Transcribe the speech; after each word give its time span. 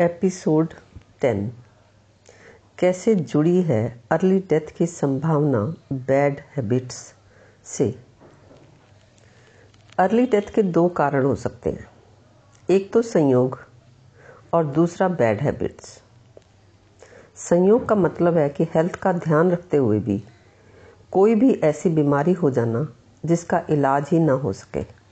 Episode 0.00 0.74
ten. 1.20 1.52
कैसे 2.78 3.14
जुड़ी 3.14 3.62
है 3.62 4.00
अर्ली 4.10 4.38
डेथ 4.38 4.76
की 4.76 4.86
संभावना 4.86 5.74
बैड 5.92 6.40
हैबिट्स 6.56 7.14
से? 7.64 7.98
अर्ली 9.98 10.26
डेथ 10.26 10.54
के 10.54 10.62
दो 10.62 10.88
कारण 10.88 11.24
हो 11.24 11.34
सकते 11.34 11.70
हैं। 11.70 11.86
एक 12.70 12.92
तो 12.92 13.02
संयोग 13.02 13.64
और 14.52 14.66
दूसरा 14.66 15.08
बैड 15.08 15.40
हैबिट्स। 15.40 16.02
संयोग 17.34 17.88
का 17.88 17.94
मतलब 17.94 18.36
है 18.36 18.48
कि 18.48 18.64
हेल्थ 18.64 18.94
का 18.94 19.12
ध्यान 19.12 19.50
रखते 19.50 19.76
हुए 19.76 19.98
भी 19.98 20.24
कोई 21.12 21.34
भी 21.34 21.54
ऐसी 21.54 21.88
बीमारी 21.88 22.32
हो 22.32 22.50
जाना 22.50 22.88
जिसका 23.24 23.62
इलाज 23.70 24.08
ही 24.08 24.18
ना 24.18 24.32
हो 24.32 24.52
सके। 24.52 25.05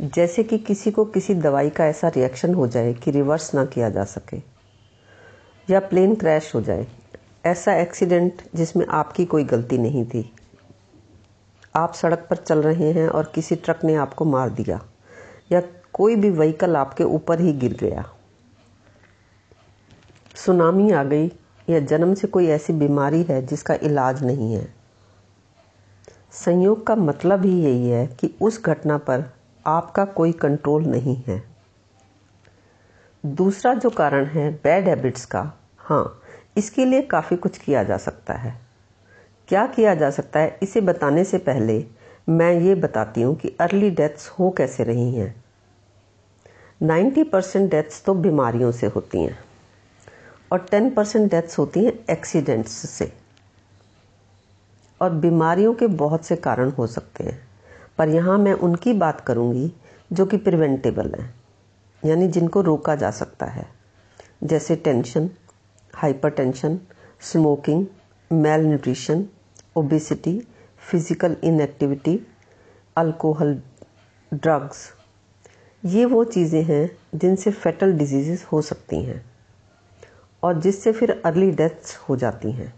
जैसे 0.00 0.42
कि 0.42 0.58
किसी 0.58 0.90
को 0.90 1.04
किसी 1.04 1.34
दवाई 1.34 1.70
का 1.70 1.86
ऐसा 1.86 2.08
रिएक्शन 2.08 2.54
हो 2.54 2.66
जाए 2.66 2.92
कि 2.94 3.10
रिवर्स 3.10 3.54
ना 3.54 3.64
किया 3.64 3.88
जा 3.90 4.04
सके, 4.04 4.36
या 5.68 5.80
प्लेन 5.80 6.14
क्रैश 6.14 6.54
हो 6.54 6.60
जाए, 6.60 6.86
ऐसा 7.46 7.74
एक्सीडेंट 7.74 8.42
जिसमें 8.54 8.86
आपकी 8.86 9.24
कोई 9.24 9.44
गलती 9.44 9.78
नहीं 9.78 10.04
थी। 10.04 10.32
आप 11.76 11.92
सड़क 11.94 12.26
पर 12.30 12.36
चल 12.36 12.62
रहे 12.62 12.92
हैं 12.92 13.08
और 13.08 13.32
किसी 13.34 13.56
ट्रक 13.56 13.84
ने 13.84 13.94
आपको 13.94 14.24
मार 14.24 14.50
दिया, 14.50 14.80
या 15.52 15.62
कोई 15.92 16.16
भी 16.16 16.30
व्हीकल 16.30 16.76
आपके 16.76 17.04
ऊपर 17.04 17.40
ही 17.40 17.52
गिर 17.52 17.72
गया। 17.72 18.04
सुनामी 20.36 20.90
आ 20.90 21.04
गई, 21.04 21.32
या 21.70 21.80
जन्म 21.80 22.14
से 22.14 22.26
कोई 22.26 22.46
ऐसी 22.46 22.72
बीमारी 22.72 23.22
है 23.22 23.46
जिसका 23.46 23.74
इलाज 23.74 24.22
नहीं 24.22 24.54
है। 24.54 24.74
संयोग 26.32 26.86
का 26.86 26.96
मतलब 26.96 27.44
ही 27.44 27.62
यही 27.62 27.88
है 27.88 28.06
कि 28.06 28.34
उस 28.40 28.64
घटना 28.64 28.98
पर 28.98 29.41
आपका 29.66 30.04
कोई 30.04 30.32
कंट्रोल 30.32 30.84
नहीं 30.84 31.16
है। 31.16 31.42
दूसरा 33.26 33.74
जो 33.74 33.90
कारण 33.90 34.24
है 34.24 34.50
बैड 34.50 34.88
हैबिट्स 34.88 35.24
का 35.24 35.52
हाँ 35.78 36.22
इसके 36.56 36.84
लिए 36.84 37.02
काफ़ी 37.02 37.36
कुछ 37.36 37.58
किया 37.58 37.82
जा 37.84 37.96
सकता 37.96 38.34
है। 38.34 38.60
क्या 39.48 39.66
किया 39.66 39.94
जा 39.94 40.10
सकता 40.10 40.40
है, 40.40 40.58
इसे 40.62 40.80
बताने 40.80 41.24
से 41.24 41.38
पहले 41.38 41.84
मैं 42.28 42.52
ये 42.60 42.74
बताती 42.74 43.22
हूँ 43.22 43.36
कि 43.36 43.56
अर्ली 43.60 43.90
डेथ्स 43.90 44.28
हो 44.28 44.50
कैसे 44.50 44.84
रही 44.84 45.14
हैं। 45.14 45.44
90 46.82 47.24
परसेंट 47.24 47.70
डेथ्स 47.70 48.04
तो 48.04 48.14
बीमारियों 48.14 48.72
से 48.72 48.86
होती 48.86 49.22
हैं 49.22 49.38
और 50.52 50.66
10 50.72 50.92
परसेंट 50.94 51.30
डेथ्स 51.30 51.58
होती 51.58 51.84
हैं 51.84 51.92
एक्सीडेंट्स 52.10 52.72
से। 52.90 53.12
और 55.00 55.10
बीमारियों 55.10 55.74
के 55.74 55.86
बहुत 55.86 56.24
से 56.24 56.36
कारण 56.36 56.70
हो 56.70 56.86
सकते 56.86 57.24
हैं। 57.24 57.51
पर 57.98 58.08
यहाँ 58.08 58.38
मैं 58.38 58.52
उनकी 58.54 58.92
बात 58.94 59.20
करूँगी 59.20 59.70
जो 60.10 60.26
कि 60.26 60.36
प्रिवेंटेबल 60.38 61.12
हैं, 61.14 61.34
यानी 62.02 62.28
जिनको 62.28 62.60
रोका 62.60 62.94
जा 62.94 63.10
सकता 63.10 63.46
है। 63.46 63.66
जैसे 64.44 64.76
tension 64.76 65.30
hypertension 65.94 66.78
smoking 67.22 67.86
malnutrition 68.66 69.26
obesity 69.76 70.38
physical 70.82 71.36
inactivity 71.44 72.18
alcohol 72.96 73.60
drugs 74.32 74.88
ये 75.82 76.04
वो 76.04 76.24
चीज़ें 76.24 76.62
हैं 76.64 76.90
जिनसे 77.14 77.50
फेटल 77.52 77.92
डिज़ीज़ 77.92 78.44
हो 78.52 78.60
सकती 78.62 79.02
हैं 79.02 79.24
और 80.42 80.60
जिससे 80.60 80.92
फिर 80.92 81.10
अर्ली 81.24 81.50
डेथ्स 81.50 81.96
हो 82.08 82.16
जाती 82.16 82.50
हैं। 82.52 82.72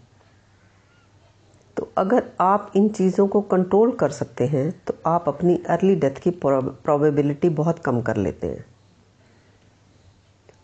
तो 1.77 1.91
अगर 1.97 2.23
आप 2.41 2.71
इन 2.75 2.87
चीज़ों 2.89 3.27
को 3.27 3.41
कंट्रोल 3.41 3.91
कर 3.91 4.09
सकते 4.09 4.45
हैं 4.47 4.71
तो 4.87 4.93
आप 5.05 5.27
अपनी 5.27 5.55
अर्ली 5.69 5.95
डेथ 5.95 6.19
की 6.23 6.29
प्रोबेबिलिटी 6.45 7.49
बहुत 7.49 7.79
कम 7.79 8.01
कर 8.01 8.17
लेते 8.17 8.47
हैं। 8.47 8.65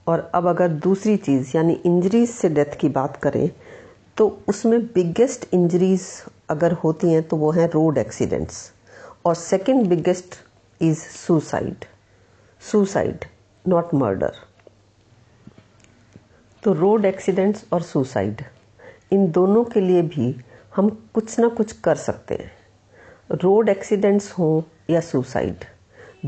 और 0.07 0.19
अब 0.35 0.47
अगर 0.47 0.67
दूसरी 0.67 1.15
चीज़, 1.17 1.51
यानी 1.55 1.73
इंजरीज 1.85 2.29
से 2.29 2.49
डेथ 2.49 2.77
की 2.79 2.89
बात 2.89 3.17
करें 3.17 3.49
तो 4.17 4.27
उसमें 4.49 4.81
बिगेस्ट 4.85 5.47
इंजरीज 5.53 6.07
अगर 6.49 6.71
होती 6.73 7.11
हैं 7.13 7.23
तो 7.23 7.37
वो 7.37 7.51
हैं 7.51 7.69
रोड 7.69 7.97
एक्सीडेंट्स 7.97 8.71
और 9.25 9.35
second 9.35 9.87
biggest 9.87 10.35
is 10.81 10.99
suicide 11.17 11.85
suicide 12.71 13.25
not 13.65 13.93
murder 13.93 14.33
तो 16.63 16.73
रोड 16.73 17.05
एक्सीडेंट्स 17.05 17.65
और 17.73 17.81
सुसाइड 17.81 18.43
इन 19.11 19.31
दोनों 19.31 19.63
के 19.65 19.81
लिए 19.81 20.01
भी 20.01 20.35
हम 20.73 20.89
कुछ 21.13 21.39
ना 21.39 21.47
कुछ 21.47 21.71
कर 21.79 21.95
सकते 21.97 22.35
हैं। 22.35 22.51
रोड 23.33 23.69
एक्सीडेंट्स 23.69 24.31
हों 24.31 24.61
या 24.89 24.99
सुसाइड 25.01 25.65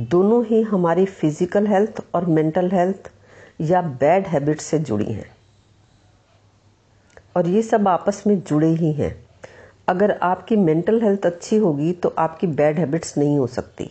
दोनों 0.09 0.43
ही 0.45 0.61
हमारी 0.61 1.05
फ़िज़िकल 1.05 1.67
हेल्थ 1.67 2.01
और 2.15 2.25
मेंटल 2.27 2.69
हेल्थ 2.71 3.09
या 3.61 3.81
बैड 3.81 4.27
हैबिट 4.27 4.61
से 4.61 4.79
जुड़ी 4.79 5.11
हैं। 5.11 5.29
और 7.35 7.47
ये 7.47 7.61
सब 7.61 7.87
आपस 7.87 8.23
में 8.27 8.39
जुड़े 8.41 8.67
ही 8.67 8.91
हैं। 8.93 9.13
अगर 9.87 10.11
आपकी 10.23 10.55
मेंटल 10.57 11.01
हेल्थ 11.01 11.25
अच्छी 11.25 11.57
होगी 11.57 11.91
तो 11.93 12.13
आपकी 12.17 12.47
बैड 12.49 12.79
हैबिट्स 12.79 13.17
नहीं 13.17 13.37
हो 13.37 13.47
सकती। 13.47 13.89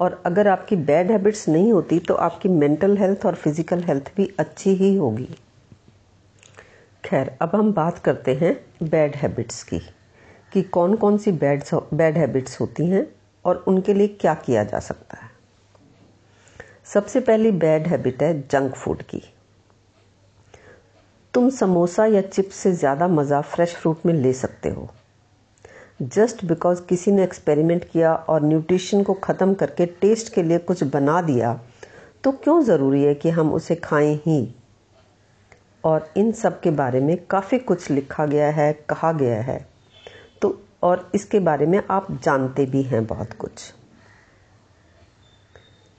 और 0.00 0.22
अगर 0.26 0.48
आपकी 0.48 0.76
बैड 0.78 1.10
हैबिट्स 1.10 1.48
नहीं 1.48 1.72
होती 1.72 1.98
तो 1.98 2.14
आपकी 2.16 2.48
मेंटल 2.50 2.96
हेल्थ 2.96 3.26
और 3.26 3.34
फ़िज़िकल 3.34 3.82
हेल्थ 3.84 4.10
भी 4.16 4.30
अच्छी 4.38 4.74
ही 4.74 4.94
होगी। 4.96 5.28
खैर, 7.04 7.36
अब 7.42 7.50
हम 7.54 7.72
बात 7.72 7.98
करते 7.98 8.34
हैं 8.34 8.58
बैड 8.82 9.16
हैबिट्स 9.16 9.62
की, 9.62 9.78
कि 10.52 10.62
कौन 10.64 10.94
कौन 10.96 11.18
सी 11.18 11.32
बैड 11.34 11.62
बैड 11.94 12.18
हैबिट्स 12.18 12.60
होती 12.60 12.86
हैं 12.86 13.06
और 13.44 13.64
उनके 13.68 13.94
लिए 13.94 14.08
क्या 14.10 14.34
किया 14.36 14.64
जा 14.64 14.78
सकता 14.80 15.16
है। 15.16 15.30
सबसे 16.86 17.20
पहली 17.20 17.50
बैड 17.52 17.86
हैबिट 17.86 18.22
है 18.22 18.32
जंक 18.42 18.74
फ़ूड 18.74 19.02
की। 19.04 19.22
तुम 21.34 21.48
समोसा 21.50 22.06
या 22.06 22.20
चिप्स 22.22 22.56
से 22.56 22.72
ज़्यादा 22.72 23.08
मज़ा 23.08 23.40
फ्रेश 23.40 23.74
फ्रूट 23.76 24.06
में 24.06 24.12
ले 24.14 24.32
सकते 24.32 24.68
हो। 24.68 24.88
जस्ट 26.02 26.44
बिकॉज़ 26.44 26.82
किसी 26.82 27.12
ने 27.12 27.22
एक्सपेरिमेंट 27.22 27.84
किया 27.84 28.14
और 28.14 28.42
न्यूट्रिशन 28.42 29.02
को 29.02 29.14
ख़त्म 29.14 29.54
करके 29.54 29.86
टेस्ट 30.00 30.32
के 30.34 30.42
लिए 30.42 30.58
कुछ 30.60 30.82
बना 30.86 31.20
दिया 31.22 31.52
तो 32.24 32.32
क्यों 32.34 32.60
ज़रूरी 32.62 33.02
है 33.02 33.14
कि 33.14 33.30
हम 33.30 33.52
उसे 33.52 33.74
खाएँ 33.76 34.14
ही? 34.26 34.40
और 35.88 36.10
इन 36.16 36.32
सब 36.32 36.60
के 36.60 36.70
बारे 36.70 37.00
में 37.00 37.16
काफ़ी 37.26 37.58
कुछ 37.58 37.90
लिखा 37.90 38.26
गया 38.26 38.50
है, 38.50 38.72
कहा 38.72 39.12
गया 39.12 39.40
है। 39.42 39.66
तो 40.42 40.60
और 40.82 41.10
इसके 41.14 41.40
बारे 41.40 41.66
में 41.66 41.82
आप 41.90 42.06
जानते 42.24 42.66
भी 42.66 42.82
हैं 42.82 43.04
बहुत 43.06 43.32
कुछ। 43.32 43.72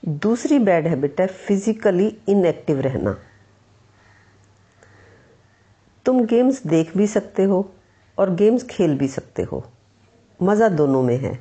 दूसरी 0.02 0.58
बैड 0.58 0.86
हैबिट 0.86 1.20
है 1.20 1.26
फिजिकली 1.26 2.06
इनएक्टिव 2.28 2.80
रहना। 2.80 3.16
तुम 6.06 6.24
गेम्स 6.24 6.66
देख 6.66 6.96
भी 6.96 7.06
सकते 7.06 7.44
हो 7.44 7.70
और 8.18 8.34
गेम्स 8.34 8.64
खेल 8.64 8.98
भी 8.98 9.08
सकते 9.08 9.42
हो। 9.42 9.64
मज़ा 10.40 10.68
दोनों 10.68 11.02
में 11.02 11.16
है। 11.16 11.34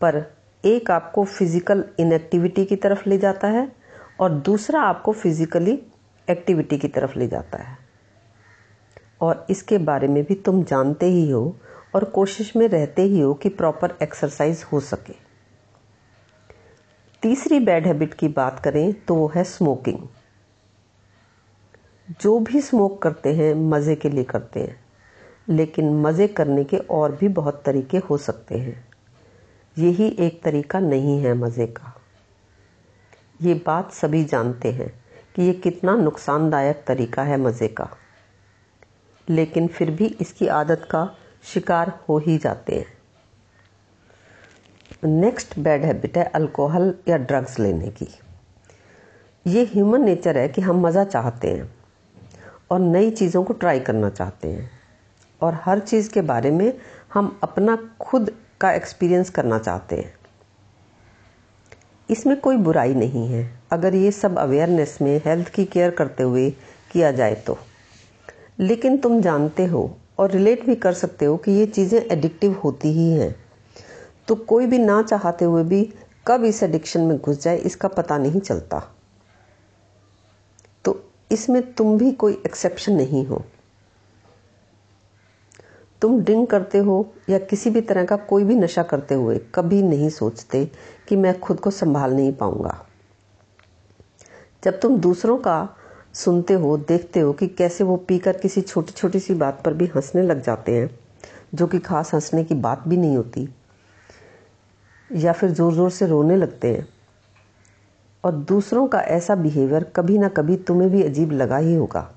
पर 0.00 0.22
एक 0.64 0.90
आपको 0.90 1.24
फ़िज़िकल 1.24 1.84
इनएक्टिविटी 2.00 2.64
की 2.64 2.76
तरफ़ 2.76 3.08
ले 3.08 3.18
जाता 3.18 3.48
है 3.48 3.68
और 4.20 4.30
दूसरा 4.30 4.80
आपको 4.80 5.12
फिजिकली 5.12 5.82
एक्टिविटी 6.30 6.78
की 6.78 6.88
तरफ़ 6.88 7.18
ले 7.18 7.26
जाता 7.28 7.58
है। 7.58 7.76
और 9.20 9.46
इसके 9.50 9.78
बारे 9.78 10.08
में 10.08 10.22
भी 10.24 10.34
तुम 10.34 10.62
जानते 10.64 11.06
ही 11.06 11.30
हो 11.30 11.56
और 11.94 12.04
कोशिश 12.04 12.56
में 12.56 12.68
रहते 12.68 13.02
ही 13.02 13.20
हो 13.20 13.34
कि 13.34 13.48
प्रॉपर 13.48 13.96
एक्सरसाइज 14.02 14.64
हो 14.72 14.80
सके। 14.80 15.14
तीसरी 17.22 17.60
बैड 17.60 17.86
हैबिट 17.86 18.14
की 18.14 18.28
बात 18.28 18.60
करें 18.60 18.92
तो 18.92 19.14
वो 19.14 19.32
है 19.34 19.44
स्मोकिंग 19.44 19.98
जो 22.20 22.38
भी 22.38 22.60
स्मोक 22.60 23.02
करते 23.02 23.34
हैं, 23.34 23.54
मज़े 23.54 23.94
के 23.96 24.08
लिए 24.08 24.24
करते 24.24 24.60
हैं, 24.60 24.80
लेकिन 25.48 25.92
मज़े 26.00 26.28
करने 26.28 26.64
के 26.64 26.76
और 26.76 27.12
भी 27.12 27.28
बहुत 27.28 27.62
तरीके 27.66 27.98
हो 27.98 28.16
सकते 28.16 28.58
हैं। 28.58 28.88
यही 29.78 30.08
एक 30.20 30.42
तरीका 30.42 30.80
नहीं 30.80 31.18
है 31.18 31.34
मज़े 31.34 31.66
का। 31.66 31.94
ये 33.42 33.54
बात 33.66 33.92
सभी 33.92 34.24
जानते 34.24 34.72
हैं। 34.72 34.92
कि 35.38 35.44
ये 35.44 35.52
कितना 35.52 35.96
नुकसानदायक 35.96 36.84
तरीका 36.86 37.22
है 37.22 37.36
मज़े 37.36 37.68
का। 37.68 37.88
लेकिन 39.28 39.68
फिर 39.68 39.90
भी 39.90 40.06
इसकी 40.06 40.46
आदत 40.46 40.88
का 40.90 41.16
शिकार 41.44 42.00
हो 42.08 42.18
ही 42.18 42.38
जाते 42.38 42.74
हैं। 42.74 42.86
नेक्स्ट 45.04 45.58
बैड 45.58 45.84
हैबिट 45.84 46.18
है 46.18 46.24
अल्कोहल 46.24 46.94
या 47.08 47.16
ड्रग्स 47.16 47.58
लेने 47.58 47.90
की। 47.90 48.08
ये 49.46 49.64
ह्यूमन 49.64 50.04
नेचर 50.04 50.38
है 50.38 50.48
कि 50.48 50.62
हम 50.62 50.86
मज़ा 50.86 51.04
चाहते 51.04 51.50
हैं 51.50 51.74
और 52.70 52.80
नई 52.80 53.10
चीज़ों 53.10 53.44
को 53.44 53.54
ट्राई 53.54 53.80
करना 53.80 54.10
चाहते 54.10 54.48
हैं 54.48 54.70
और 55.42 55.54
हर 55.54 55.78
चीज़ 55.78 56.12
के 56.12 56.20
बारे 56.20 56.50
में 56.50 56.72
हम 57.14 57.40
अपना 57.42 57.78
खुद 58.00 58.34
का 58.60 58.72
एक्सपीरियंस 58.72 59.30
करना 59.30 59.58
चाहते 59.58 59.96
हैं। 59.96 60.17
इसमें 62.08 62.40
कोई 62.40 62.56
बुराई 62.56 62.94
नहीं 62.94 63.26
है। 63.28 63.42
अगर 63.72 63.94
ये 63.94 64.10
सब 64.10 64.38
अवेयरनेस 64.38 64.98
में 65.02 65.20
हेल्थ 65.24 65.48
की 65.48 65.64
केयर 65.64 65.90
करते 65.90 66.22
हुए 66.22 66.50
किया 66.92 67.10
जाए 67.12 67.34
तो। 67.34 67.58
लेकिन 68.60 68.96
तुम 68.96 69.20
जानते 69.20 69.64
हो 69.66 69.90
और 70.18 70.30
रिलेट 70.30 70.64
भी 70.66 70.74
कर 70.74 70.92
सकते 70.92 71.24
हो 71.24 71.36
कि 71.36 71.52
ये 71.52 71.66
चीज़ें 71.66 72.00
एडिक्टिव 72.02 72.52
होती 72.64 72.92
ही 72.92 73.10
हैं। 73.12 73.34
तो 74.28 74.34
कोई 74.34 74.66
भी 74.66 74.78
ना 74.78 75.02
चाहते 75.02 75.44
हुए 75.44 75.62
भी 75.64 75.82
कब 76.26 76.44
इस 76.44 76.62
एडिक्शन 76.62 77.00
में 77.00 77.18
घुस 77.18 77.42
जाए, 77.42 77.56
इसका 77.56 77.88
पता 77.88 78.18
नहीं 78.18 78.40
चलता। 78.40 78.82
तो 80.84 81.00
इसमें 81.32 81.72
तुम 81.72 81.96
भी 81.98 82.12
कोई 82.12 82.42
एक्सेप्शन 82.46 82.92
नहीं 82.92 83.26
हो। 83.26 83.44
तुम 86.02 86.20
ड्रिंक 86.22 86.48
करते 86.50 86.78
हो 86.78 86.96
या 87.30 87.38
किसी 87.40 87.70
भी 87.70 87.80
तरह 87.80 88.04
का 88.04 88.16
कोई 88.28 88.44
भी 88.44 88.54
नशा 88.56 88.82
करते 88.82 89.14
हुए 89.14 89.38
कभी 89.54 89.82
नहीं 89.82 90.08
सोचते 90.10 90.64
कि 91.08 91.16
मैं 91.16 91.38
खुद 91.40 91.60
को 91.60 91.70
संभाल 91.70 92.14
नहीं 92.14 92.32
पाऊँगा। 92.32 92.78
जब 94.64 94.78
तुम 94.80 94.98
दूसरों 94.98 95.36
का 95.38 95.68
सुनते 96.14 96.54
हो, 96.54 96.76
देखते 96.78 97.20
हो 97.20 97.32
कि 97.32 97.46
कैसे 97.48 97.84
वो 97.84 97.96
पीकर 97.98 98.36
किसी 98.36 98.60
छोटी 98.60 98.92
छोटी 98.92 99.20
सी 99.20 99.34
बात 99.34 99.62
पर 99.64 99.74
भी 99.74 99.86
हंसने 99.86 100.22
लग 100.22 100.42
जाते 100.42 100.76
हैं, 100.76 100.90
जो 101.54 101.66
कि 101.66 101.78
खास 101.78 102.12
हंसने 102.14 102.44
की 102.44 102.54
बात 102.56 102.86
भी 102.88 102.96
नहीं 102.96 103.16
होती, 103.16 103.48
या 105.10 105.32
फिर 105.32 105.50
ज़ोर 105.50 105.72
ज़ोर 105.74 105.90
से 105.90 106.06
रोने 106.06 106.36
लगते 106.36 106.68
हैं। 106.68 106.86
और 108.24 108.34
दूसरों 108.34 108.86
का 108.88 109.00
ऐसा 109.00 109.34
बिहेवियर 109.36 109.84
कभी 109.96 110.18
ना 110.18 110.28
कभी 110.28 110.56
तुम्हें 110.58 110.90
भी 110.90 111.02
अजीब 111.02 111.32
लगा 111.32 111.56
ही 111.56 111.74
होगा, 111.74 112.08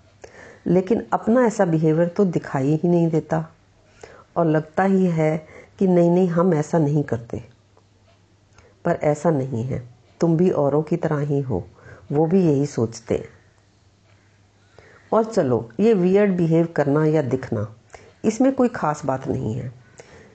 लेकिन 0.68 1.04
अपना 1.14 1.46
ऐसा 1.46 1.66
बिहेवियर 1.66 2.08
तो 2.08 2.26
दिखाई 2.28 2.76
ही 2.76 2.90
नहीं 2.90 3.10
देता। 3.10 3.46
और 4.36 4.48
लगता 4.48 4.84
ही 4.84 5.06
है 5.06 5.48
कि 5.80 5.88
नहीं 5.88 6.10
नहीं, 6.10 6.28
हम 6.28 6.54
ऐसा 6.54 6.80
नहीं 6.80 7.04
करते। 7.04 7.44
पर 8.86 9.00
ऐसा 9.04 9.30
नहीं 9.30 9.64
है। 9.64 9.84
तुम 10.22 10.38
भी 10.38 10.50
औरों 10.50 10.82
की 10.84 10.98
तरह 10.98 11.20
ही 11.20 11.42
हो। 11.42 11.64
वो 12.12 12.26
भी 12.26 12.42
यही 12.42 12.66
सोचते 12.66 13.16
हैं। 13.16 13.30
और 15.12 15.24
चलो, 15.24 15.70
ये 15.80 15.94
वियर्ड 15.94 16.36
बिहेव 16.38 16.68
करना 16.76 17.06
या 17.06 17.22
दिखना, 17.22 17.68
इसमें 18.26 18.52
कोई 18.54 18.68
ख़ास 18.68 19.06
बात 19.06 19.28
नहीं 19.28 19.54
है। 19.54 19.72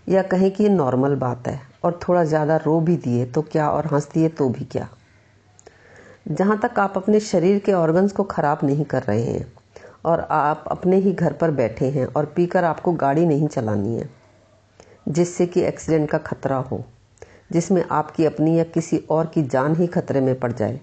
या 0.09 0.23
कहें 0.23 0.51
कि 0.51 0.63
ये 0.63 0.69
नॉर्मल 0.69 1.15
बात 1.15 1.49
है, 1.49 1.61
और 1.85 2.01
थोड़ा 2.09 2.25
ज़्यादा 2.25 2.57
रो 2.57 2.81
भी 2.81 2.97
दिए 2.97 3.25
तो 3.27 3.43
क्या, 3.43 3.71
और 3.71 3.87
हंस 3.87 4.09
दिए 4.15 4.29
तो 4.29 4.49
भी 4.49 4.65
क्या। 4.65 4.89
जहाँ 6.29 6.59
तक 6.59 6.79
आप 6.79 6.97
अपने 6.97 7.21
शरीर 7.21 7.59
के 7.59 7.73
ऑर्गन्स 7.73 8.13
को 8.13 8.25
ख़राब 8.25 8.59
नहीं 8.65 8.85
कर 8.85 9.03
रहे 9.03 9.23
हैं 9.23 9.53
और 10.07 10.21
आप 10.31 10.65
अपने 10.67 10.97
ही 10.97 11.13
घर 11.13 11.33
पर 11.33 11.51
बैठे 11.51 11.89
हैं 11.91 12.07
और 12.07 12.27
पीकर 12.27 12.65
आपको 12.65 12.93
गाड़ी 12.95 13.27
नहीं 13.27 13.47
चलानी 13.49 13.97
है, 13.97 14.09
जिससे 15.09 15.47
कि 15.47 15.63
एक्सीडेंट 15.63 16.09
का 16.11 16.19
खतरा 16.19 16.57
हो, 16.63 16.85
जिसमें 17.53 17.85
आपकी 17.91 18.25
अपनी 18.25 18.59
या 18.59 18.65
किसी 18.65 18.99
और 19.11 19.27
की 19.27 19.43
जान 19.45 19.77
ही 19.77 19.87
खतरे 19.87 20.21
में 20.21 20.39
पड़ 20.41 20.53
जाए 20.53 20.81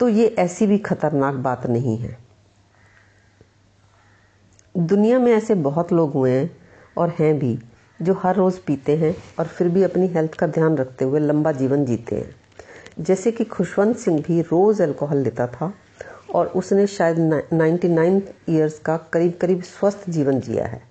तो 0.00 0.08
ये 0.08 0.26
ऐसी 0.38 0.66
भी 0.66 0.78
खतरनाक 0.78 1.34
बात 1.34 1.66
नहीं 1.66 1.96
है। 1.98 2.16
दुनिया 4.74 5.18
में 5.18 5.32
ऐसे 5.32 5.54
बहुत 5.54 5.92
लोग 5.92 6.12
हुए 6.12 6.30
हैं 6.30 6.50
और 6.96 7.12
हैं 7.18 7.38
भी, 7.38 7.58
जो 8.00 8.14
हर 8.14 8.36
रोज़ 8.36 8.58
पीते 8.66 8.96
हैं 8.96 9.14
और 9.38 9.46
फिर 9.46 9.68
भी 9.68 9.82
अपनी 9.82 10.06
हेल्थ 10.06 10.34
का 10.34 10.46
ध्यान 10.46 10.76
रखते 10.76 11.04
हुए 11.04 11.20
लंबा 11.20 11.52
जीवन 11.52 11.84
जीते 11.84 12.16
हैं। 12.16 12.34
जैसे 13.00 13.30
कि 13.32 13.44
खुशवंत 13.46 13.96
सिंह 13.96 14.20
भी 14.22 14.40
रोज़ 14.42 14.82
अल्कोहल 14.82 15.18
लेता 15.18 15.46
था 15.46 15.72
और 16.34 16.46
उसने 16.46 16.86
शायद 16.86 17.18
99 17.52 18.20
इयर्स 18.48 18.78
का 18.78 18.96
करीब 19.12 19.36
करीब 19.40 19.62
स्वस्थ 19.62 20.08
जीवन 20.10 20.40
जिया 20.40 20.66
है। 20.66 20.82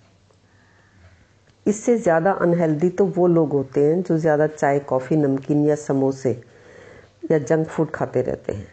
इससे 1.66 1.98
ज़्यादा 1.98 2.32
अनहेल्दी 2.32 2.90
तो 2.90 3.06
वो 3.06 3.28
लोग 3.28 3.52
होते 3.52 3.86
हैं 3.86 4.02
जो 4.02 4.18
ज़्यादा 4.18 4.48
चाय 4.48 4.80
कॉफ़ी 4.80 5.16
नमकीन 5.16 5.66
या 5.66 5.76
समोसे 5.76 6.32
या 7.32 7.38
जंक 7.40 7.68
फ़ूड 7.68 7.92
खाते 7.92 8.22
रहते 8.22 8.54
हैं। 8.54 8.68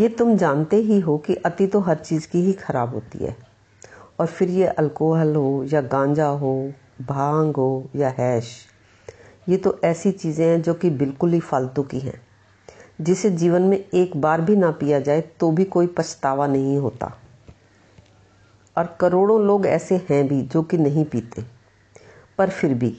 ये 0.00 0.08
तुम 0.08 0.36
जानते 0.36 0.76
ही 0.76 1.00
हो 1.00 1.16
कि 1.18 1.34
अति 1.34 1.66
तो 1.66 1.80
हर 1.80 1.96
चीज़ 1.96 2.28
की 2.28 2.40
ही 2.40 2.52
खराब 2.52 2.94
होती 2.94 3.18
है। 3.18 3.36
और 4.20 4.26
फिर 4.26 4.50
ये 4.50 4.66
अल्कोहल 4.66 5.34
हो 5.36 5.64
या 5.72 5.80
गांजा 5.80 6.26
हो, 6.26 6.72
भाँग 7.02 7.56
हो 7.56 7.90
या 7.96 8.08
हैश 8.18 8.54
ये 9.48 9.56
तो 9.56 9.78
ऐसी 9.84 10.10
चीज़ें 10.12 10.46
हैं 10.46 10.62
जो 10.62 10.74
कि 10.74 10.90
बिल्कुल 10.90 11.32
ही 11.32 11.40
फालतू 11.40 11.82
की 11.82 11.98
हैं। 12.00 12.25
जिसे 13.00 13.30
जीवन 13.30 13.62
में 13.62 13.84
एक 13.94 14.16
बार 14.16 14.40
भी 14.40 14.56
ना 14.56 14.70
पिया 14.70 15.00
जाए 15.00 15.20
तो 15.20 15.50
भी 15.50 15.64
कोई 15.64 15.86
पछतावा 15.86 16.46
नहीं 16.46 16.78
होता। 16.78 17.18
और 18.78 18.96
करोड़ों 19.00 19.42
लोग 19.42 19.66
ऐसे 19.66 20.06
हैं 20.10 20.28
भी 20.28 20.42
जो 20.42 20.62
कि 20.62 20.78
नहीं 20.78 21.04
पीते। 21.04 21.44
पर 22.38 22.50
फिर 22.50 22.74
भी 22.74 22.96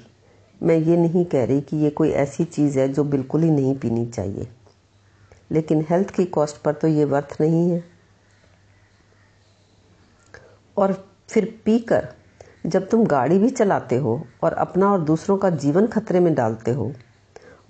मैं 0.63 0.77
ये 0.77 0.97
नहीं 0.97 1.25
कह 1.25 1.45
रही 1.45 1.61
कि 1.61 1.77
ये 1.77 1.89
कोई 1.89 2.09
ऐसी 2.09 2.43
चीज़ 2.43 2.79
है 2.79 2.89
जो 2.89 3.03
बिल्कुल 3.03 3.43
ही 3.43 3.51
नहीं 3.51 3.79
पीनी 3.79 4.05
चाहिए। 4.05 4.47
लेकिन 5.51 5.85
हेल्थ 5.89 6.09
की 6.09 6.25
कॉस्ट 6.25 6.57
पर 6.57 6.73
तो 6.73 6.87
ये 6.87 7.05
वर्थ 7.05 7.37
नहीं 7.41 7.71
है। 7.71 7.83
और 10.77 11.07
फिर 11.29 11.61
पीकर 11.65 12.07
जब 12.65 12.89
तुम 12.89 13.05
गाड़ी 13.05 13.39
भी 13.39 13.49
चलाते 13.49 13.95
हो 13.95 14.27
और 14.43 14.53
अपना 14.53 14.91
और 14.91 15.01
दूसरों 15.01 15.37
का 15.37 15.49
जीवन 15.49 15.87
खतरे 15.87 16.19
में 16.19 16.35
डालते 16.35 16.71
हो 16.71 16.93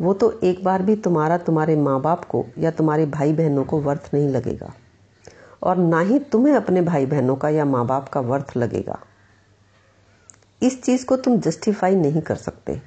वो 0.01 0.13
तो 0.13 0.39
एक 0.43 0.63
बार 0.63 0.81
भी 0.81 0.95
तुम्हारा 0.95 1.37
तुम्हारे 1.37 1.75
माँ 1.75 2.01
बाप 2.01 2.25
को 2.25 2.45
या 2.57 2.71
तुम्हारे 2.71 3.05
भाई 3.05 3.33
बहनों 3.33 3.63
को 3.63 3.79
वर्थ 3.81 4.09
नहीं 4.13 4.29
लगेगा। 4.29 4.73
और 5.63 5.77
ना 5.77 5.99
ही 5.99 6.19
तुम्हें 6.19 6.53
अपने 6.53 6.81
भाई 6.81 7.05
बहनों 7.05 7.35
का 7.35 7.49
या 7.49 7.65
माँ 7.65 7.85
बाप 7.85 8.09
का 8.09 8.19
वर्थ 8.19 8.57
लगेगा। 8.57 8.99
इस 10.61 10.81
चीज़ 10.83 11.05
को 11.05 11.15
तुम 11.15 11.39
जस्टिफाई 11.39 11.95
नहीं 11.95 12.21
कर 12.21 12.35
सकते। 12.35 12.81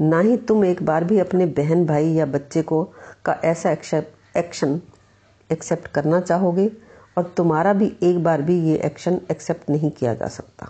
ना 0.00 0.20
ही 0.20 0.36
तुम 0.36 0.64
एक 0.64 0.82
बार 0.82 1.04
भी 1.04 1.18
अपने 1.18 1.46
बहन, 1.46 1.86
भाई 1.86 2.08
या 2.08 2.26
बच्चे 2.26 2.62
को 2.62 2.82
का 3.24 3.32
ऐसा 3.44 3.70
एक्शन 4.36 4.80
एक्सेप्ट 5.52 5.86
करना 5.86 6.20
चाहोगे 6.20 6.70
और 7.18 7.32
तुम्हारा 7.36 7.72
भी 7.72 7.92
एक 8.02 8.22
बार 8.24 8.42
भी 8.42 8.58
ये 8.60 8.76
एक्शन 8.76 9.20
एक्सेप्ट 9.30 9.70
नहीं 9.70 9.90
किया 9.90 10.14
जा 10.14 10.28
सकता। 10.28 10.68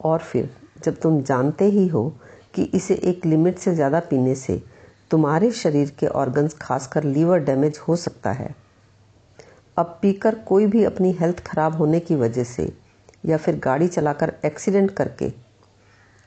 और 0.00 0.18
फिर 0.18 0.50
जब 0.84 0.96
तुम 0.96 1.22
जानते 1.22 1.64
ही 1.64 1.86
हो 1.88 2.12
कि 2.54 2.62
इसे 2.74 2.94
एक 3.04 3.26
लिमिट 3.26 3.58
से 3.58 3.74
ज़्यादा 3.74 4.00
पीने 4.00 4.34
से 4.34 4.62
तुम्हारे 5.10 5.50
शरीर 5.52 5.90
के 5.98 6.06
ऑर्गन्स 6.06 6.54
खासकर 6.54 7.04
लीवर 7.04 7.38
डैमेज 7.38 7.78
हो 7.88 7.96
सकता 7.96 8.32
है। 8.32 8.54
अब 9.76 9.98
पीकर 10.02 10.34
कोई 10.34 10.66
भी 10.66 10.84
अपनी 10.84 11.12
हेल्थ 11.12 11.40
खराब 11.46 11.76
होने 11.76 12.00
की 12.00 12.14
वजह 12.14 12.44
से 12.44 12.72
या 13.26 13.36
फिर 13.36 13.58
गाड़ी 13.58 13.88
चलाकर 13.88 14.32
एक्सीडेंट 14.44 14.90
करके 14.90 15.32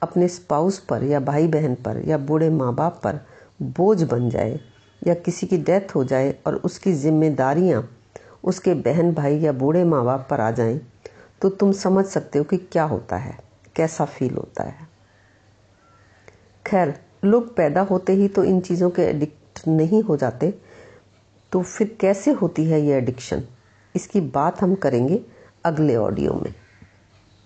अपने 0.01 0.27
स्पाउस 0.27 0.79
पर 0.79 1.03
या 1.03 1.19
भाई 1.19 1.47
बहन 1.47 1.75
पर 1.75 2.01
या 2.07 2.17
बूढ़े 2.17 2.49
माँ 2.49 2.73
बाप 2.75 2.99
पर 3.03 3.19
बोझ 3.61 4.03
बन 4.03 4.29
जाए 4.29 4.59
या 5.01 5.13
किसी 5.13 5.47
की 5.47 5.57
डेथ 5.57 5.95
हो 5.95 6.03
जाए 6.03 6.35
और 6.47 6.55
उसकी 6.55 6.93
जिम्मेदारियाँ 6.93 7.83
उसके 8.43 8.73
बहन 8.73 9.13
भाई 9.13 9.39
या 9.39 9.51
बूढ़े 9.51 9.83
माँ 9.83 10.03
बाप 10.05 10.27
पर 10.29 10.41
आ 10.41 10.51
जाएँ 10.51 10.79
तो 11.41 11.49
तुम 11.49 11.71
समझ 11.71 12.05
सकते 12.05 12.39
हो 12.39 12.45
कि 12.45 12.57
क्या 12.57 12.83
होता 12.83 13.17
है, 13.17 13.37
कैसा 13.75 14.05
फील 14.05 14.33
होता 14.33 14.63
है। 14.63 14.96
खैर, 16.67 16.93
लोग 17.25 17.55
पैदा 17.55 17.81
होते 17.81 18.13
ही 18.13 18.27
तो 18.27 18.43
इन 18.43 18.59
चीज़ों 18.61 18.89
के 18.89 19.01
एडिक्ट 19.01 19.67
नहीं 19.67 20.01
हो 20.03 20.17
जाते। 20.17 20.53
तो 21.51 21.61
फिर 21.61 21.95
कैसे 22.01 22.31
होती 22.31 22.65
है 22.65 22.81
ये 22.81 22.97
एडिक्शन 22.97 23.43
इसकी 23.95 24.21
बात 24.21 24.61
हम 24.61 24.75
करेंगे 24.75 25.19
अगले 25.65 25.95
ऑडियो 25.95 26.33
में। 26.33 26.53